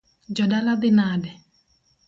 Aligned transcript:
Jodala 0.39 0.73
dhi 0.81 0.91
nade? 0.97 1.31